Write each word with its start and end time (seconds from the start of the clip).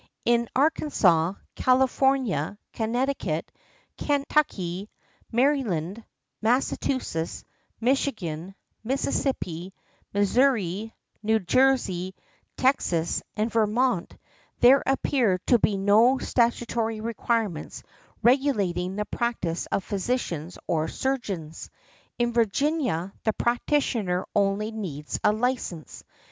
In 0.25 0.49
Arkansas, 0.55 1.33
California, 1.53 2.57
Connecticut, 2.73 3.51
Kentucky, 3.99 4.89
Maryland, 5.31 6.03
Massachusetts, 6.41 7.43
Michigan, 7.79 8.55
Mississippi, 8.83 9.75
Missouri, 10.11 10.91
New 11.21 11.37
Jersey, 11.37 12.15
Texas 12.57 13.21
and 13.35 13.51
Vermont, 13.53 14.17
there 14.59 14.81
appear 14.87 15.37
to 15.45 15.59
be 15.59 15.77
no 15.77 16.17
statutory 16.17 16.99
requirements 16.99 17.83
regulating 18.23 18.95
the 18.95 19.05
practice 19.05 19.67
of 19.67 19.83
physicians 19.83 20.57
or 20.65 20.87
surgeons. 20.87 21.69
In 22.17 22.33
Virginia, 22.33 23.13
the 23.23 23.33
practitioner 23.33 24.25
only 24.35 24.71
needs 24.71 25.19
a 25.23 25.31
license. 25.31 26.03